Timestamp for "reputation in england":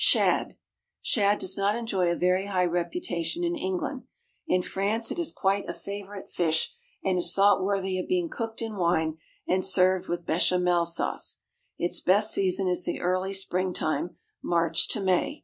2.65-4.01